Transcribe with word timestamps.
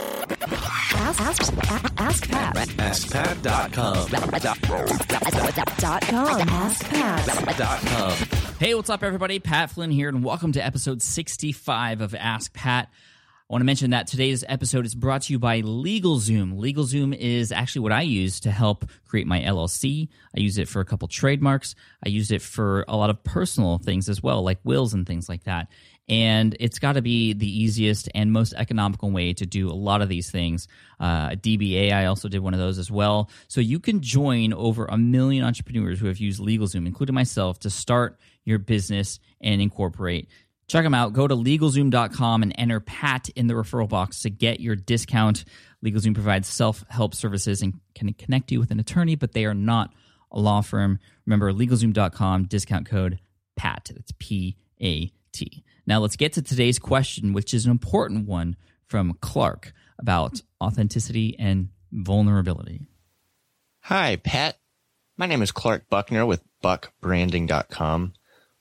Ask, 0.00 1.20
ask, 1.20 1.52
ask 1.98 2.30
Pat. 2.30 2.56
AskPat.com. 2.56 4.08
Dot 5.78 6.02
com. 6.02 6.40
AskPat. 6.40 8.58
Hey, 8.58 8.74
what's 8.74 8.88
up, 8.90 9.02
everybody? 9.02 9.38
Pat 9.38 9.70
Flynn 9.70 9.90
here, 9.90 10.08
and 10.08 10.24
welcome 10.24 10.52
to 10.52 10.64
episode 10.64 11.02
65 11.02 12.00
of 12.00 12.14
Ask 12.14 12.52
Pat. 12.54 12.88
I 13.50 13.52
want 13.52 13.62
to 13.62 13.66
mention 13.66 13.90
that 13.90 14.06
today's 14.06 14.44
episode 14.48 14.86
is 14.86 14.94
brought 14.94 15.22
to 15.22 15.32
you 15.32 15.40
by 15.40 15.60
LegalZoom. 15.62 16.56
LegalZoom 16.56 17.16
is 17.16 17.50
actually 17.50 17.80
what 17.80 17.90
I 17.90 18.02
use 18.02 18.38
to 18.40 18.50
help 18.52 18.88
create 19.08 19.26
my 19.26 19.40
LLC. 19.40 20.06
I 20.36 20.38
use 20.38 20.56
it 20.56 20.68
for 20.68 20.78
a 20.78 20.84
couple 20.84 21.08
trademarks. 21.08 21.74
I 22.06 22.10
use 22.10 22.30
it 22.30 22.42
for 22.42 22.84
a 22.86 22.96
lot 22.96 23.10
of 23.10 23.24
personal 23.24 23.78
things 23.78 24.08
as 24.08 24.22
well, 24.22 24.44
like 24.44 24.60
wills 24.62 24.94
and 24.94 25.04
things 25.04 25.28
like 25.28 25.42
that. 25.44 25.66
And 26.08 26.56
it's 26.60 26.78
got 26.78 26.92
to 26.92 27.02
be 27.02 27.32
the 27.32 27.48
easiest 27.48 28.08
and 28.14 28.30
most 28.30 28.54
economical 28.56 29.10
way 29.10 29.32
to 29.32 29.46
do 29.46 29.68
a 29.68 29.74
lot 29.74 30.00
of 30.00 30.08
these 30.08 30.30
things. 30.30 30.68
Uh, 31.00 31.30
DBA, 31.30 31.92
I 31.92 32.06
also 32.06 32.28
did 32.28 32.38
one 32.38 32.54
of 32.54 32.60
those 32.60 32.78
as 32.78 32.88
well. 32.88 33.30
So 33.48 33.60
you 33.60 33.80
can 33.80 34.00
join 34.00 34.52
over 34.52 34.86
a 34.86 34.96
million 34.96 35.44
entrepreneurs 35.44 35.98
who 35.98 36.06
have 36.06 36.18
used 36.18 36.40
LegalZoom, 36.40 36.86
including 36.86 37.16
myself, 37.16 37.58
to 37.60 37.70
start 37.70 38.16
your 38.44 38.60
business 38.60 39.18
and 39.40 39.60
incorporate. 39.60 40.28
Check 40.70 40.84
them 40.84 40.94
out. 40.94 41.12
Go 41.12 41.26
to 41.26 41.34
LegalZoom.com 41.34 42.44
and 42.44 42.54
enter 42.56 42.78
Pat 42.78 43.28
in 43.30 43.48
the 43.48 43.54
referral 43.54 43.88
box 43.88 44.20
to 44.20 44.30
get 44.30 44.60
your 44.60 44.76
discount. 44.76 45.44
LegalZoom 45.84 46.14
provides 46.14 46.46
self 46.46 46.84
help 46.88 47.12
services 47.12 47.60
and 47.60 47.80
can 47.96 48.12
connect 48.12 48.52
you 48.52 48.60
with 48.60 48.70
an 48.70 48.78
attorney, 48.78 49.16
but 49.16 49.32
they 49.32 49.46
are 49.46 49.54
not 49.54 49.92
a 50.30 50.38
law 50.38 50.60
firm. 50.60 51.00
Remember, 51.26 51.52
LegalZoom.com, 51.52 52.44
discount 52.44 52.86
code 52.86 53.18
PAT. 53.56 53.90
That's 53.92 54.12
P 54.20 54.58
A 54.80 55.10
T. 55.32 55.64
Now 55.88 55.98
let's 55.98 56.14
get 56.14 56.34
to 56.34 56.42
today's 56.42 56.78
question, 56.78 57.32
which 57.32 57.52
is 57.52 57.64
an 57.64 57.72
important 57.72 58.28
one 58.28 58.54
from 58.86 59.18
Clark 59.20 59.72
about 59.98 60.40
authenticity 60.62 61.34
and 61.36 61.70
vulnerability. 61.90 62.86
Hi, 63.80 64.14
Pat. 64.14 64.56
My 65.16 65.26
name 65.26 65.42
is 65.42 65.50
Clark 65.50 65.88
Buckner 65.90 66.24
with 66.24 66.44
buckbranding.com. 66.62 68.12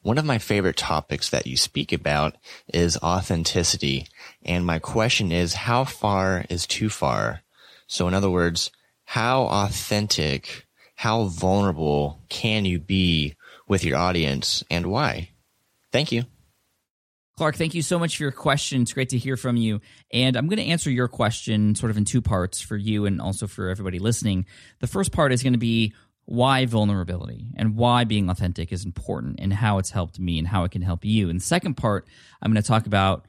One 0.01 0.17
of 0.17 0.25
my 0.25 0.37
favorite 0.37 0.77
topics 0.77 1.29
that 1.29 1.45
you 1.45 1.57
speak 1.57 1.91
about 1.91 2.35
is 2.73 2.97
authenticity. 2.97 4.07
And 4.43 4.65
my 4.65 4.79
question 4.79 5.31
is, 5.31 5.53
how 5.53 5.83
far 5.83 6.45
is 6.49 6.65
too 6.65 6.89
far? 6.89 7.41
So 7.87 8.07
in 8.07 8.13
other 8.13 8.29
words, 8.29 8.71
how 9.03 9.43
authentic, 9.43 10.67
how 10.95 11.25
vulnerable 11.25 12.21
can 12.29 12.63
you 12.63 12.79
be 12.79 13.35
with 13.67 13.83
your 13.83 13.97
audience 13.97 14.63
and 14.69 14.85
why? 14.87 15.31
Thank 15.91 16.11
you. 16.11 16.23
Clark, 17.35 17.55
thank 17.55 17.73
you 17.73 17.81
so 17.81 17.97
much 17.97 18.17
for 18.17 18.23
your 18.23 18.33
question. 18.33 18.81
It's 18.81 18.91
great 18.91 19.09
to 19.09 19.17
hear 19.17 19.37
from 19.37 19.55
you. 19.55 19.79
And 20.11 20.35
I'm 20.35 20.47
going 20.47 20.59
to 20.59 20.65
answer 20.65 20.91
your 20.91 21.07
question 21.07 21.73
sort 21.73 21.89
of 21.89 21.97
in 21.97 22.03
two 22.03 22.21
parts 22.21 22.59
for 22.59 22.75
you 22.75 23.05
and 23.05 23.21
also 23.21 23.47
for 23.47 23.69
everybody 23.69 23.97
listening. 23.97 24.45
The 24.79 24.87
first 24.87 25.13
part 25.13 25.31
is 25.31 25.41
going 25.41 25.53
to 25.53 25.59
be 25.59 25.93
why 26.29 26.63
vulnerability 26.67 27.47
and 27.55 27.75
why 27.75 28.03
being 28.03 28.29
authentic 28.29 28.71
is 28.71 28.85
important 28.85 29.39
and 29.39 29.51
how 29.51 29.79
it's 29.79 29.89
helped 29.89 30.19
me 30.19 30.37
and 30.37 30.47
how 30.47 30.63
it 30.63 30.69
can 30.69 30.83
help 30.83 31.03
you. 31.03 31.27
And 31.27 31.39
the 31.39 31.43
second 31.43 31.73
part, 31.73 32.07
I'm 32.39 32.53
going 32.53 32.61
to 32.61 32.67
talk 32.67 32.85
about, 32.85 33.25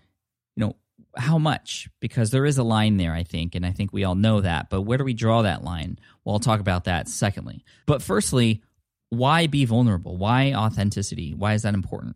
you 0.54 0.66
know, 0.66 0.76
how 1.16 1.38
much 1.38 1.88
because 2.00 2.30
there 2.30 2.44
is 2.44 2.56
a 2.56 2.62
line 2.62 2.96
there 2.96 3.12
i 3.12 3.24
think 3.24 3.56
and 3.56 3.66
i 3.66 3.72
think 3.72 3.92
we 3.92 4.04
all 4.04 4.14
know 4.14 4.40
that 4.40 4.70
but 4.70 4.82
where 4.82 4.96
do 4.96 5.02
we 5.02 5.12
draw 5.12 5.42
that 5.42 5.64
line? 5.64 5.98
Well 6.24 6.34
i'll 6.34 6.40
talk 6.40 6.60
about 6.60 6.84
that 6.84 7.08
secondly. 7.08 7.64
But 7.86 8.00
firstly 8.00 8.62
why 9.08 9.48
be 9.48 9.64
vulnerable? 9.64 10.16
Why 10.16 10.52
authenticity? 10.52 11.34
Why 11.34 11.54
is 11.54 11.62
that 11.62 11.74
important? 11.74 12.14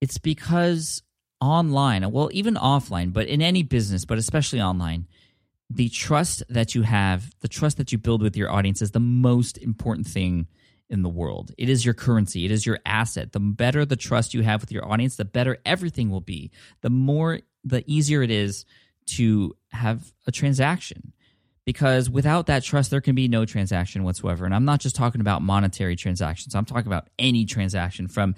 It's 0.00 0.16
because 0.16 1.02
online, 1.42 2.10
well, 2.10 2.30
even 2.32 2.54
offline, 2.54 3.12
but 3.12 3.26
in 3.26 3.42
any 3.42 3.62
business, 3.62 4.06
but 4.06 4.16
especially 4.16 4.62
online, 4.62 5.08
the 5.70 5.88
trust 5.88 6.42
that 6.48 6.74
you 6.74 6.82
have, 6.82 7.32
the 7.40 7.48
trust 7.48 7.76
that 7.76 7.92
you 7.92 7.98
build 7.98 8.22
with 8.22 8.36
your 8.36 8.50
audience 8.50 8.82
is 8.82 8.90
the 8.90 9.00
most 9.00 9.56
important 9.56 10.06
thing 10.06 10.48
in 10.88 11.02
the 11.02 11.08
world. 11.08 11.52
It 11.56 11.68
is 11.68 11.84
your 11.84 11.94
currency, 11.94 12.44
it 12.44 12.50
is 12.50 12.66
your 12.66 12.80
asset. 12.84 13.32
The 13.32 13.38
better 13.38 13.84
the 13.84 13.96
trust 13.96 14.34
you 14.34 14.42
have 14.42 14.60
with 14.60 14.72
your 14.72 14.86
audience, 14.86 15.16
the 15.16 15.24
better 15.24 15.58
everything 15.64 16.10
will 16.10 16.20
be. 16.20 16.50
The 16.80 16.90
more, 16.90 17.40
the 17.64 17.84
easier 17.86 18.22
it 18.22 18.32
is 18.32 18.64
to 19.06 19.56
have 19.68 20.12
a 20.26 20.32
transaction. 20.32 21.12
Because 21.64 22.10
without 22.10 22.46
that 22.46 22.64
trust, 22.64 22.90
there 22.90 23.02
can 23.02 23.14
be 23.14 23.28
no 23.28 23.44
transaction 23.44 24.02
whatsoever. 24.02 24.44
And 24.44 24.54
I'm 24.54 24.64
not 24.64 24.80
just 24.80 24.96
talking 24.96 25.20
about 25.20 25.42
monetary 25.42 25.94
transactions, 25.94 26.56
I'm 26.56 26.64
talking 26.64 26.88
about 26.88 27.08
any 27.16 27.44
transaction 27.44 28.08
from 28.08 28.34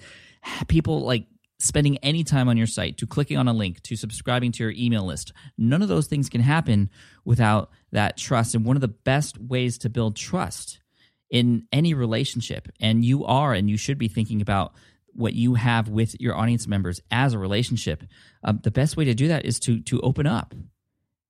people 0.69 1.01
like 1.01 1.25
spending 1.63 1.97
any 1.99 2.25
time 2.25 2.49
on 2.49 2.57
your 2.57 2.67
site 2.67 2.99
to 2.99 3.07
clicking 3.07 3.39
on 3.39 3.49
a 3.49 3.53
link 3.53 3.83
to 3.83 3.97
subscribing 3.97 4.53
to 4.53 4.65
your 4.65 4.73
email 4.77 5.05
list. 5.05 5.33
None 5.57 5.83
of 5.83 5.89
those 5.89 6.07
things 6.07 6.29
can 6.29 6.41
happen 6.41 6.91
without 7.25 7.71
that 7.93 8.17
trust. 8.17 8.55
And 8.55 8.65
one 8.65 8.77
of 8.77 8.83
the 8.83 8.89
best 8.89 9.39
ways 9.39 9.79
to 9.79 9.89
build 9.89 10.17
trust 10.17 10.81
in 11.31 11.67
any 11.73 11.95
relationship, 11.95 12.69
and 12.81 13.05
you 13.05 13.25
are 13.25 13.55
and 13.55 13.71
you 13.71 13.77
should 13.77 13.99
be 13.99 14.09
thinking 14.09 14.43
about 14.43 14.75
what 15.15 15.35
you 15.35 15.55
have 15.55 15.89
with 15.89 16.19
your 16.21 16.37
audience 16.37 16.67
members 16.67 17.01
as 17.11 17.33
a 17.33 17.39
relationship. 17.39 18.03
Um, 18.43 18.61
the 18.63 18.71
best 18.71 18.97
way 18.97 19.05
to 19.05 19.15
do 19.15 19.29
that 19.29 19.45
is 19.45 19.59
to 19.61 19.81
to 19.83 20.01
open 20.01 20.27
up 20.27 20.55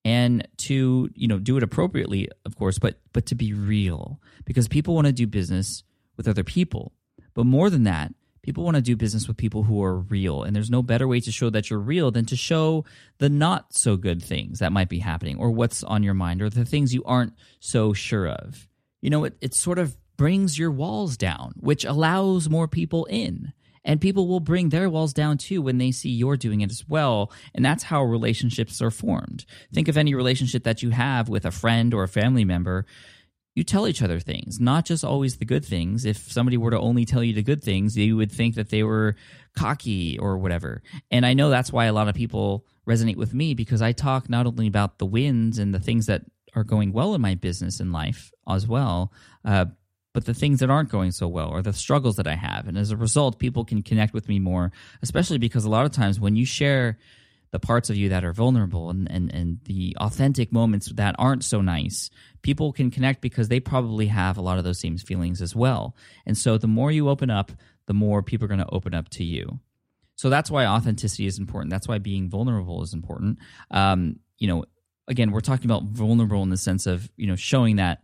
and 0.04 0.46
to 0.58 1.10
you 1.14 1.28
know 1.28 1.38
do 1.38 1.56
it 1.56 1.62
appropriately, 1.62 2.28
of 2.44 2.56
course, 2.56 2.78
but 2.78 3.00
but 3.12 3.26
to 3.26 3.34
be 3.34 3.52
real 3.52 4.20
because 4.44 4.66
people 4.68 4.94
want 4.94 5.06
to 5.06 5.12
do 5.12 5.26
business 5.26 5.84
with 6.16 6.28
other 6.28 6.44
people. 6.44 6.92
But 7.34 7.46
more 7.46 7.70
than 7.70 7.84
that, 7.84 8.12
People 8.42 8.64
want 8.64 8.74
to 8.74 8.82
do 8.82 8.96
business 8.96 9.28
with 9.28 9.36
people 9.36 9.62
who 9.62 9.82
are 9.82 9.98
real. 9.98 10.42
And 10.42 10.54
there's 10.54 10.70
no 10.70 10.82
better 10.82 11.06
way 11.06 11.20
to 11.20 11.30
show 11.30 11.48
that 11.50 11.70
you're 11.70 11.78
real 11.78 12.10
than 12.10 12.26
to 12.26 12.36
show 12.36 12.84
the 13.18 13.28
not 13.28 13.72
so 13.72 13.96
good 13.96 14.22
things 14.22 14.58
that 14.58 14.72
might 14.72 14.88
be 14.88 14.98
happening 14.98 15.38
or 15.38 15.50
what's 15.50 15.84
on 15.84 16.02
your 16.02 16.14
mind 16.14 16.42
or 16.42 16.50
the 16.50 16.64
things 16.64 16.92
you 16.92 17.04
aren't 17.04 17.34
so 17.60 17.92
sure 17.92 18.28
of. 18.28 18.68
You 19.00 19.10
know, 19.10 19.24
it, 19.24 19.36
it 19.40 19.54
sort 19.54 19.78
of 19.78 19.96
brings 20.16 20.58
your 20.58 20.70
walls 20.70 21.16
down, 21.16 21.54
which 21.56 21.84
allows 21.84 22.50
more 22.50 22.68
people 22.68 23.04
in. 23.06 23.52
And 23.84 24.00
people 24.00 24.28
will 24.28 24.40
bring 24.40 24.68
their 24.68 24.88
walls 24.88 25.12
down 25.12 25.38
too 25.38 25.60
when 25.60 25.78
they 25.78 25.90
see 25.90 26.08
you're 26.08 26.36
doing 26.36 26.60
it 26.60 26.70
as 26.70 26.88
well. 26.88 27.32
And 27.54 27.64
that's 27.64 27.84
how 27.84 28.04
relationships 28.04 28.80
are 28.80 28.92
formed. 28.92 29.44
Think 29.72 29.88
of 29.88 29.96
any 29.96 30.14
relationship 30.14 30.64
that 30.64 30.82
you 30.82 30.90
have 30.90 31.28
with 31.28 31.44
a 31.44 31.50
friend 31.50 31.92
or 31.92 32.04
a 32.04 32.08
family 32.08 32.44
member 32.44 32.86
you 33.54 33.64
tell 33.64 33.86
each 33.86 34.02
other 34.02 34.18
things, 34.18 34.58
not 34.60 34.84
just 34.84 35.04
always 35.04 35.36
the 35.36 35.44
good 35.44 35.64
things. 35.64 36.04
If 36.04 36.32
somebody 36.32 36.56
were 36.56 36.70
to 36.70 36.78
only 36.78 37.04
tell 37.04 37.22
you 37.22 37.34
the 37.34 37.42
good 37.42 37.62
things, 37.62 37.96
you 37.96 38.16
would 38.16 38.32
think 38.32 38.54
that 38.54 38.70
they 38.70 38.82
were 38.82 39.16
cocky 39.56 40.18
or 40.18 40.38
whatever. 40.38 40.82
And 41.10 41.26
I 41.26 41.34
know 41.34 41.50
that's 41.50 41.72
why 41.72 41.84
a 41.84 41.92
lot 41.92 42.08
of 42.08 42.14
people 42.14 42.64
resonate 42.88 43.16
with 43.16 43.34
me 43.34 43.54
because 43.54 43.82
I 43.82 43.92
talk 43.92 44.30
not 44.30 44.46
only 44.46 44.66
about 44.66 44.98
the 44.98 45.06
wins 45.06 45.58
and 45.58 45.74
the 45.74 45.80
things 45.80 46.06
that 46.06 46.22
are 46.54 46.64
going 46.64 46.92
well 46.92 47.14
in 47.14 47.20
my 47.20 47.34
business 47.34 47.78
and 47.78 47.92
life 47.92 48.32
as 48.48 48.66
well, 48.66 49.12
uh, 49.44 49.66
but 50.14 50.24
the 50.24 50.34
things 50.34 50.60
that 50.60 50.70
aren't 50.70 50.90
going 50.90 51.10
so 51.10 51.28
well 51.28 51.48
or 51.48 51.62
the 51.62 51.72
struggles 51.72 52.16
that 52.16 52.26
I 52.26 52.34
have. 52.34 52.68
And 52.68 52.76
as 52.76 52.90
a 52.90 52.96
result, 52.96 53.38
people 53.38 53.64
can 53.64 53.82
connect 53.82 54.12
with 54.12 54.28
me 54.28 54.38
more, 54.38 54.72
especially 55.02 55.38
because 55.38 55.64
a 55.64 55.70
lot 55.70 55.86
of 55.86 55.92
times 55.92 56.20
when 56.20 56.36
you 56.36 56.44
share 56.44 56.98
the 57.52 57.60
parts 57.60 57.90
of 57.90 57.96
you 57.96 58.08
that 58.08 58.24
are 58.24 58.32
vulnerable 58.32 58.88
and, 58.90 59.08
and, 59.10 59.32
and 59.32 59.60
the 59.64 59.94
authentic 60.00 60.52
moments 60.52 60.90
that 60.92 61.14
aren't 61.18 61.44
so 61.44 61.60
nice, 61.60 62.10
people 62.40 62.72
can 62.72 62.90
connect 62.90 63.20
because 63.20 63.48
they 63.48 63.60
probably 63.60 64.06
have 64.06 64.38
a 64.38 64.40
lot 64.40 64.58
of 64.58 64.64
those 64.64 64.80
same 64.80 64.96
feelings 64.96 65.42
as 65.42 65.54
well. 65.54 65.94
And 66.26 66.36
so 66.36 66.56
the 66.56 66.66
more 66.66 66.90
you 66.90 67.10
open 67.10 67.30
up, 67.30 67.52
the 67.86 67.92
more 67.92 68.22
people 68.22 68.46
are 68.46 68.48
going 68.48 68.58
to 68.58 68.70
open 68.70 68.94
up 68.94 69.10
to 69.10 69.24
you. 69.24 69.60
So 70.16 70.30
that's 70.30 70.50
why 70.50 70.64
authenticity 70.64 71.26
is 71.26 71.38
important. 71.38 71.70
That's 71.70 71.86
why 71.86 71.98
being 71.98 72.30
vulnerable 72.30 72.82
is 72.82 72.94
important. 72.94 73.38
Um, 73.70 74.18
you 74.38 74.48
know, 74.48 74.64
again, 75.06 75.30
we're 75.30 75.40
talking 75.40 75.66
about 75.66 75.84
vulnerable 75.84 76.42
in 76.42 76.48
the 76.48 76.56
sense 76.56 76.86
of, 76.86 77.10
you 77.16 77.26
know, 77.26 77.36
showing 77.36 77.76
that, 77.76 78.02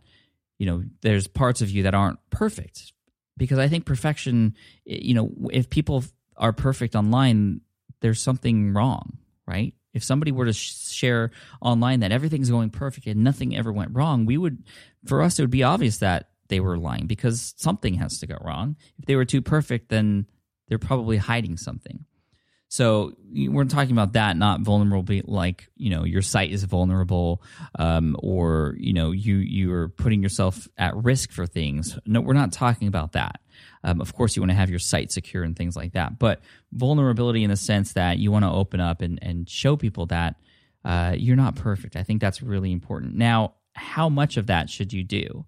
you 0.59 0.67
know, 0.67 0.83
there's 1.01 1.27
parts 1.27 1.61
of 1.61 1.71
you 1.71 1.83
that 1.83 1.95
aren't 1.95 2.19
perfect. 2.29 2.93
Because 3.35 3.57
I 3.57 3.67
think 3.67 3.85
perfection, 3.85 4.55
you 4.85 5.13
know, 5.15 5.31
if 5.51 5.69
people 5.69 6.03
are 6.37 6.53
perfect 6.53 6.95
online, 6.95 7.61
there's 8.01 8.21
something 8.21 8.73
wrong 8.73 9.17
right? 9.49 9.73
If 9.93 10.03
somebody 10.03 10.31
were 10.31 10.45
to 10.45 10.53
sh- 10.53 10.75
share 10.75 11.31
online 11.61 12.01
that 12.01 12.11
everything's 12.11 12.49
going 12.49 12.69
perfect 12.69 13.07
and 13.07 13.23
nothing 13.23 13.57
ever 13.57 13.73
went 13.73 13.95
wrong, 13.95 14.25
we 14.25 14.37
would, 14.37 14.63
for 15.05 15.21
us, 15.21 15.39
it 15.39 15.43
would 15.43 15.49
be 15.49 15.63
obvious 15.63 15.97
that 15.97 16.29
they 16.47 16.59
were 16.59 16.77
lying 16.77 17.07
because 17.07 17.55
something 17.57 17.95
has 17.95 18.19
to 18.19 18.27
go 18.27 18.37
wrong. 18.41 18.75
If 18.99 19.05
they 19.05 19.15
were 19.15 19.25
too 19.25 19.41
perfect, 19.41 19.89
then 19.89 20.27
they're 20.67 20.77
probably 20.77 21.17
hiding 21.17 21.57
something. 21.57 22.05
So 22.71 23.13
we're 23.33 23.65
talking 23.65 23.91
about 23.91 24.13
that, 24.13 24.37
not 24.37 24.61
vulnerable, 24.61 25.21
like 25.25 25.67
you 25.75 25.89
know 25.89 26.03
your 26.03 26.21
site 26.21 26.51
is 26.51 26.63
vulnerable, 26.63 27.41
um, 27.79 28.15
or 28.19 28.75
you 28.77 28.93
know 28.93 29.11
you 29.11 29.37
you 29.37 29.73
are 29.73 29.89
putting 29.89 30.21
yourself 30.21 30.67
at 30.77 30.95
risk 30.95 31.31
for 31.31 31.47
things. 31.47 31.97
No, 32.05 32.21
we're 32.21 32.33
not 32.33 32.51
talking 32.51 32.87
about 32.87 33.13
that. 33.13 33.41
Um, 33.83 33.99
of 33.99 34.13
course, 34.13 34.35
you 34.35 34.43
want 34.43 34.51
to 34.51 34.55
have 34.55 34.69
your 34.69 34.79
site 34.79 35.11
secure 35.11 35.43
and 35.43 35.55
things 35.55 35.75
like 35.75 35.93
that, 35.93 36.19
but 36.19 36.41
vulnerability 36.71 37.43
in 37.43 37.49
the 37.49 37.57
sense 37.57 37.93
that 37.93 38.19
you 38.19 38.31
want 38.31 38.45
to 38.45 38.51
open 38.51 38.79
up 38.79 39.01
and 39.01 39.17
and 39.23 39.49
show 39.49 39.75
people 39.75 40.05
that 40.05 40.35
uh, 40.85 41.15
you're 41.17 41.35
not 41.35 41.55
perfect. 41.55 41.95
I 41.95 42.03
think 42.03 42.21
that's 42.21 42.43
really 42.43 42.71
important. 42.71 43.15
Now, 43.15 43.55
how 43.73 44.09
much 44.09 44.37
of 44.37 44.45
that 44.45 44.69
should 44.69 44.93
you 44.93 45.03
do? 45.03 45.45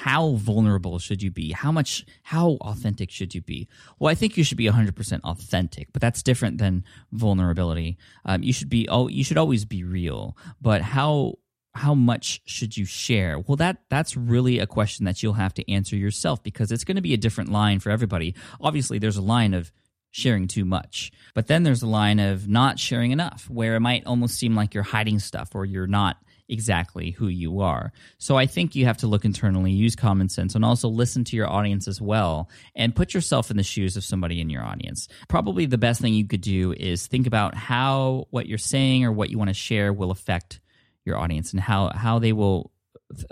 How 0.00 0.30
vulnerable 0.36 0.98
should 0.98 1.22
you 1.22 1.30
be? 1.30 1.52
How 1.52 1.70
much, 1.70 2.06
how 2.22 2.52
authentic 2.62 3.10
should 3.10 3.34
you 3.34 3.42
be? 3.42 3.68
Well, 3.98 4.10
I 4.10 4.14
think 4.14 4.38
you 4.38 4.44
should 4.44 4.56
be 4.56 4.64
100% 4.64 5.20
authentic, 5.24 5.88
but 5.92 6.00
that's 6.00 6.22
different 6.22 6.56
than 6.56 6.84
vulnerability. 7.12 7.98
Um, 8.24 8.42
you 8.42 8.54
should 8.54 8.70
be, 8.70 8.88
oh, 8.88 9.08
you 9.08 9.22
should 9.22 9.36
always 9.36 9.66
be 9.66 9.84
real, 9.84 10.38
but 10.58 10.80
how, 10.80 11.34
how 11.74 11.94
much 11.94 12.40
should 12.46 12.78
you 12.78 12.86
share? 12.86 13.38
Well, 13.40 13.56
that 13.56 13.82
that's 13.90 14.16
really 14.16 14.58
a 14.58 14.66
question 14.66 15.04
that 15.04 15.22
you'll 15.22 15.34
have 15.34 15.52
to 15.52 15.70
answer 15.70 15.96
yourself 15.96 16.42
because 16.42 16.72
it's 16.72 16.84
going 16.84 16.96
to 16.96 17.02
be 17.02 17.12
a 17.12 17.18
different 17.18 17.52
line 17.52 17.78
for 17.78 17.90
everybody. 17.90 18.34
Obviously, 18.58 18.98
there's 18.98 19.18
a 19.18 19.22
line 19.22 19.52
of 19.52 19.70
sharing 20.12 20.48
too 20.48 20.64
much, 20.64 21.12
but 21.34 21.46
then 21.46 21.62
there's 21.62 21.82
a 21.82 21.86
line 21.86 22.20
of 22.20 22.48
not 22.48 22.78
sharing 22.78 23.10
enough, 23.10 23.50
where 23.50 23.76
it 23.76 23.80
might 23.80 24.06
almost 24.06 24.38
seem 24.38 24.56
like 24.56 24.72
you're 24.72 24.82
hiding 24.82 25.18
stuff 25.18 25.54
or 25.54 25.66
you're 25.66 25.86
not 25.86 26.16
exactly 26.50 27.12
who 27.12 27.28
you 27.28 27.60
are. 27.60 27.92
So 28.18 28.36
I 28.36 28.46
think 28.46 28.74
you 28.74 28.84
have 28.86 28.98
to 28.98 29.06
look 29.06 29.24
internally, 29.24 29.70
use 29.70 29.96
common 29.96 30.28
sense, 30.28 30.54
and 30.54 30.64
also 30.64 30.88
listen 30.88 31.24
to 31.24 31.36
your 31.36 31.48
audience 31.48 31.88
as 31.88 32.00
well 32.00 32.50
and 32.74 32.94
put 32.94 33.14
yourself 33.14 33.50
in 33.50 33.56
the 33.56 33.62
shoes 33.62 33.96
of 33.96 34.04
somebody 34.04 34.40
in 34.40 34.50
your 34.50 34.64
audience. 34.64 35.08
Probably 35.28 35.66
the 35.66 35.78
best 35.78 36.00
thing 36.00 36.14
you 36.14 36.26
could 36.26 36.40
do 36.40 36.72
is 36.72 37.06
think 37.06 37.26
about 37.26 37.54
how 37.54 38.26
what 38.30 38.46
you're 38.46 38.58
saying 38.58 39.04
or 39.04 39.12
what 39.12 39.30
you 39.30 39.38
want 39.38 39.50
to 39.50 39.54
share 39.54 39.92
will 39.92 40.10
affect 40.10 40.60
your 41.04 41.16
audience 41.16 41.52
and 41.52 41.60
how 41.60 41.90
how 41.94 42.18
they 42.18 42.32
will 42.32 42.72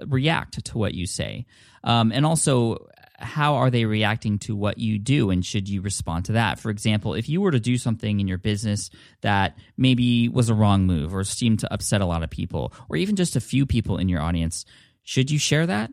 react 0.06 0.64
to 0.64 0.79
what 0.79 0.94
you 0.94 1.06
say. 1.06 1.47
Um, 1.85 2.12
and 2.12 2.26
also 2.26 2.88
how 3.19 3.56
are 3.56 3.70
they 3.70 3.85
reacting 3.85 4.38
to 4.38 4.55
what 4.55 4.79
you 4.79 4.99
do 4.99 5.31
and 5.31 5.44
should 5.44 5.69
you 5.69 5.81
respond 5.82 6.25
to 6.26 6.32
that? 6.32 6.59
For 6.59 6.70
example 6.70 7.15
if 7.15 7.29
you 7.29 7.41
were 7.41 7.50
to 7.50 7.61
do 7.61 7.76
something 7.76 8.20
in 8.20 8.29
your 8.29 8.38
business 8.38 8.91
that 9.23 9.59
maybe 9.76 10.29
was 10.29 10.49
a 10.49 10.55
wrong 10.55 10.87
move 10.87 11.15
or 11.15 11.25
seemed 11.25 11.61
to 11.61 11.73
upset 11.73 12.00
a 12.00 12.06
lot 12.06 12.23
of 12.23 12.31
people 12.31 12.73
or 12.88 12.97
even 12.97 13.17
just 13.17 13.37
a 13.37 13.41
few 13.41 13.67
people 13.67 13.99
in 13.99 14.09
your 14.09 14.20
audience 14.20 14.65
should 15.03 15.31
you 15.31 15.38
share 15.38 15.67
that? 15.67 15.93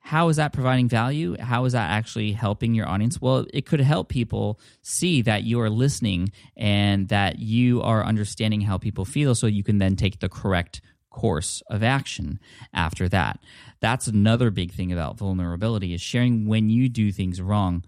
How 0.00 0.28
is 0.28 0.36
that 0.36 0.52
providing 0.52 0.88
value? 0.88 1.36
How 1.38 1.64
is 1.64 1.72
that 1.72 1.90
actually 1.90 2.32
helping 2.32 2.74
your 2.74 2.88
audience? 2.88 3.20
Well 3.20 3.46
it 3.54 3.64
could 3.64 3.80
help 3.80 4.08
people 4.08 4.60
see 4.82 5.22
that 5.22 5.44
you 5.44 5.60
are 5.60 5.70
listening 5.70 6.30
and 6.56 7.08
that 7.08 7.38
you 7.38 7.80
are 7.82 8.04
understanding 8.04 8.60
how 8.60 8.76
people 8.76 9.06
feel 9.06 9.34
so 9.34 9.46
you 9.46 9.64
can 9.64 9.78
then 9.78 9.96
take 9.96 10.20
the 10.20 10.28
correct 10.28 10.82
course 11.16 11.62
of 11.70 11.82
action 11.82 12.38
after 12.74 13.08
that. 13.08 13.40
That's 13.80 14.06
another 14.06 14.50
big 14.50 14.70
thing 14.70 14.92
about 14.92 15.16
vulnerability 15.16 15.94
is 15.94 16.00
sharing 16.00 16.46
when 16.46 16.68
you 16.68 16.88
do 16.88 17.10
things 17.10 17.40
wrong 17.40 17.84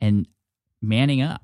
and 0.00 0.26
manning 0.80 1.20
up 1.20 1.42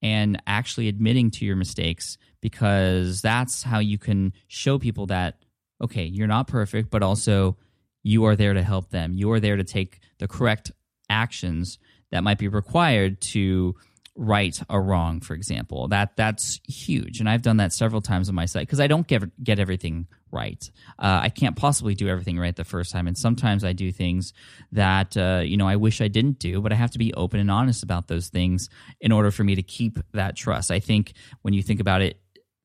and 0.00 0.42
actually 0.46 0.88
admitting 0.88 1.30
to 1.30 1.44
your 1.44 1.56
mistakes 1.56 2.16
because 2.40 3.20
that's 3.20 3.62
how 3.62 3.78
you 3.78 3.98
can 3.98 4.32
show 4.48 4.78
people 4.78 5.06
that 5.06 5.44
okay, 5.80 6.04
you're 6.04 6.28
not 6.28 6.46
perfect, 6.46 6.90
but 6.90 7.02
also 7.02 7.56
you 8.04 8.24
are 8.24 8.36
there 8.36 8.54
to 8.54 8.62
help 8.62 8.90
them. 8.90 9.12
You 9.14 9.32
are 9.32 9.40
there 9.40 9.56
to 9.56 9.64
take 9.64 9.98
the 10.18 10.28
correct 10.28 10.70
actions 11.10 11.78
that 12.12 12.22
might 12.22 12.38
be 12.38 12.46
required 12.46 13.20
to 13.20 13.74
right 14.14 14.60
a 14.68 14.80
wrong, 14.80 15.20
for 15.20 15.34
example. 15.34 15.88
That 15.88 16.16
that's 16.16 16.60
huge, 16.68 17.20
and 17.20 17.28
I've 17.28 17.42
done 17.42 17.58
that 17.58 17.72
several 17.72 18.00
times 18.00 18.28
on 18.28 18.34
my 18.34 18.46
site 18.46 18.66
because 18.66 18.80
I 18.80 18.86
don't 18.86 19.06
get 19.06 19.22
get 19.42 19.58
everything 19.58 20.06
right. 20.30 20.70
Uh, 20.98 21.20
I 21.22 21.28
can't 21.28 21.56
possibly 21.56 21.94
do 21.94 22.08
everything 22.08 22.38
right 22.38 22.54
the 22.54 22.64
first 22.64 22.92
time, 22.92 23.06
and 23.06 23.16
sometimes 23.16 23.64
I 23.64 23.72
do 23.72 23.90
things 23.92 24.32
that 24.72 25.16
uh, 25.16 25.42
you 25.44 25.56
know 25.56 25.66
I 25.66 25.76
wish 25.76 26.00
I 26.00 26.08
didn't 26.08 26.38
do, 26.38 26.60
but 26.60 26.72
I 26.72 26.76
have 26.76 26.90
to 26.92 26.98
be 26.98 27.14
open 27.14 27.40
and 27.40 27.50
honest 27.50 27.82
about 27.82 28.08
those 28.08 28.28
things 28.28 28.68
in 29.00 29.12
order 29.12 29.30
for 29.30 29.44
me 29.44 29.54
to 29.54 29.62
keep 29.62 29.98
that 30.12 30.36
trust. 30.36 30.70
I 30.70 30.80
think 30.80 31.14
when 31.42 31.54
you 31.54 31.62
think 31.62 31.80
about 31.80 32.02
it. 32.02 32.18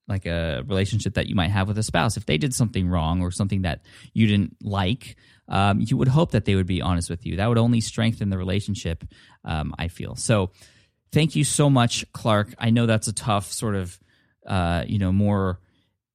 Like 0.09 0.25
a 0.25 0.63
relationship 0.65 1.15
that 1.15 1.27
you 1.27 1.35
might 1.35 1.49
have 1.49 1.67
with 1.67 1.77
a 1.77 1.83
spouse, 1.83 2.15
if 2.15 2.25
they 2.25 2.37
did 2.37 2.53
something 2.53 2.87
wrong 2.87 3.21
or 3.21 3.29
something 3.29 3.63
that 3.63 3.81
you 4.13 4.25
didn't 4.25 4.55
like, 4.63 5.17
um, 5.49 5.81
you 5.81 5.97
would 5.97 6.07
hope 6.07 6.31
that 6.31 6.45
they 6.45 6.55
would 6.55 6.65
be 6.65 6.81
honest 6.81 7.09
with 7.09 7.25
you. 7.25 7.35
That 7.35 7.47
would 7.47 7.57
only 7.57 7.81
strengthen 7.81 8.29
the 8.29 8.37
relationship. 8.37 9.03
Um, 9.43 9.75
I 9.77 9.89
feel 9.89 10.15
so 10.15 10.51
thank 11.11 11.35
you 11.35 11.43
so 11.43 11.69
much, 11.69 12.05
Clark. 12.13 12.53
I 12.57 12.69
know 12.69 12.85
that's 12.85 13.07
a 13.07 13.13
tough 13.13 13.51
sort 13.51 13.75
of, 13.75 13.99
uh, 14.45 14.83
you 14.87 14.99
know, 14.99 15.11
more. 15.11 15.59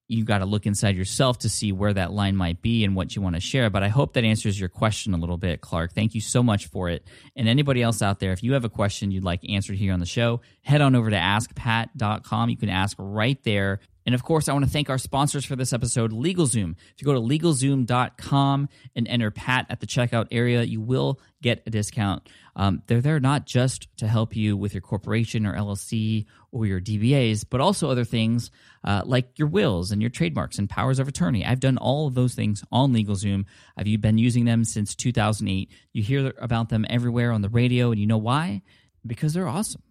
You 0.09 0.25
got 0.25 0.39
to 0.39 0.47
look 0.47 0.67
inside 0.67 0.95
yourself 0.95 1.39
to 1.39 1.49
see 1.49 1.73
where 1.73 1.95
that 1.95 2.13
line 2.13 2.37
might 2.37 2.61
be 2.61 2.85
and 2.85 2.95
what 2.95 3.17
you 3.17 3.23
want 3.23 3.35
to 3.35 3.41
share. 3.41 3.71
But 3.71 3.83
I 3.83 3.89
hope 3.89 4.13
that 4.13 4.25
answers 4.25 4.61
your 4.61 4.69
question 4.69 5.15
a 5.15 5.17
little 5.17 5.39
bit, 5.39 5.63
Clark. 5.63 5.95
Thank 5.95 6.15
you 6.15 6.21
so 6.21 6.43
much 6.43 6.67
for 6.67 6.91
it. 6.91 7.07
And 7.35 7.49
anybody 7.49 7.83
else 7.83 8.03
out 8.03 8.21
there, 8.21 8.33
if 8.33 8.43
you 8.43 8.53
have 8.53 8.65
a 8.65 8.69
question 8.69 9.11
you'd 9.11 9.25
like 9.25 9.41
answered 9.49 9.77
here 9.77 9.95
on 9.95 10.01
the 10.01 10.07
show, 10.07 10.43
head 10.61 10.83
on 10.83 10.95
over 10.95 11.09
to 11.09 11.17
askpat.com. 11.17 12.51
You 12.51 12.57
can 12.59 12.69
ask 12.69 12.95
right 12.99 13.43
there. 13.43 13.81
And 14.05 14.15
of 14.15 14.23
course, 14.23 14.49
I 14.49 14.53
want 14.53 14.65
to 14.65 14.71
thank 14.71 14.91
our 14.91 14.99
sponsors 14.99 15.45
for 15.45 15.57
this 15.57 15.73
episode, 15.73 16.13
LegalZoom. 16.13 16.75
If 16.95 17.03
you 17.03 17.05
go 17.05 17.15
to 17.15 17.21
legalzoom.com 17.21 18.69
and 18.97 19.09
enter 19.09 19.31
Pat 19.31 19.67
at 19.71 19.81
the 19.81 19.87
checkout 19.87 20.29
area, 20.31 20.63
you 20.63 20.81
will 20.81 21.21
get 21.41 21.63
a 21.67 21.71
discount. 21.71 22.29
Um, 22.55 22.83
they're 22.87 23.01
there 23.01 23.21
not 23.21 23.47
just 23.47 23.89
to 23.99 24.07
help 24.07 24.37
you 24.37 24.57
with 24.57 24.75
your 24.75 24.81
corporation 24.81 25.47
or 25.47 25.55
LLC 25.55 26.27
or 26.51 26.67
your 26.67 26.81
DBAs, 26.81 27.45
but 27.49 27.61
also 27.61 27.91
other 27.91 28.05
things 28.05 28.51
uh, 28.85 29.03
like 29.05 29.39
your 29.39 29.49
wills 29.49 29.91
and 29.91 30.03
your 30.03 30.11
trademarks 30.11 30.59
and 30.59 30.69
powers 30.69 30.99
of 30.99 31.09
attorney. 31.09 31.45
I've 31.45 31.61
done 31.61 31.79
all 31.79 32.07
of 32.07 32.15
those 32.15 32.35
things 32.35 32.65
on 32.71 32.93
LegalZoom. 32.93 33.45
I've 33.77 34.01
been 34.01 34.19
using 34.19 34.45
them 34.45 34.65
since 34.65 34.95
2008. 34.95 35.71
You 35.93 36.03
hear 36.03 36.33
about 36.39 36.69
them 36.69 36.85
everywhere 36.91 37.33
on 37.33 37.43
the 37.43 37.49
radio, 37.49 37.91
and 37.91 38.01
you 38.01 38.07
know 38.07 38.19
why? 38.19 38.63
Because 39.07 39.33
they're 39.35 39.49
awesome. 39.49 39.83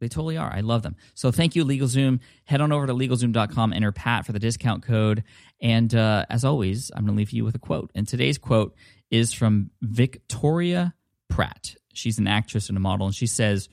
They 0.00 0.08
totally 0.08 0.36
are. 0.36 0.52
I 0.52 0.60
love 0.60 0.82
them. 0.82 0.96
So 1.14 1.32
thank 1.32 1.56
you, 1.56 1.64
LegalZoom. 1.64 2.20
Head 2.44 2.60
on 2.60 2.72
over 2.72 2.86
to 2.86 2.92
LegalZoom.com, 2.92 3.72
enter 3.72 3.92
Pat 3.92 4.26
for 4.26 4.32
the 4.32 4.38
discount 4.38 4.82
code. 4.82 5.24
And 5.60 5.94
uh, 5.94 6.26
as 6.28 6.44
always, 6.44 6.90
I'm 6.94 7.04
going 7.04 7.14
to 7.14 7.18
leave 7.18 7.30
you 7.30 7.44
with 7.44 7.54
a 7.54 7.58
quote. 7.58 7.90
And 7.94 8.06
today's 8.06 8.36
quote 8.36 8.74
is 9.10 9.32
from 9.32 9.70
Victoria 9.80 10.94
Pratt. 11.30 11.76
She's 11.94 12.18
an 12.18 12.26
actress 12.26 12.68
and 12.68 12.76
a 12.76 12.80
model. 12.80 13.06
And 13.06 13.14
she 13.14 13.26
says, 13.26 13.68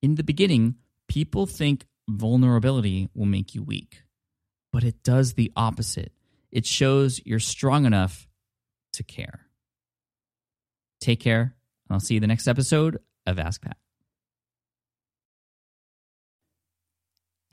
In 0.00 0.14
the 0.14 0.22
beginning, 0.22 0.76
people 1.08 1.46
think 1.46 1.86
vulnerability 2.08 3.08
will 3.14 3.26
make 3.26 3.54
you 3.54 3.62
weak, 3.62 4.02
but 4.72 4.84
it 4.84 5.02
does 5.02 5.34
the 5.34 5.52
opposite. 5.56 6.12
It 6.52 6.66
shows 6.66 7.20
you're 7.24 7.40
strong 7.40 7.84
enough 7.84 8.28
to 8.92 9.02
care. 9.02 9.40
Take 11.00 11.20
care. 11.20 11.56
And 11.88 11.94
I'll 11.94 12.00
see 12.00 12.14
you 12.14 12.20
the 12.20 12.26
next 12.26 12.46
episode 12.46 12.98
of 13.26 13.38
Ask 13.38 13.62
Pat. 13.62 13.83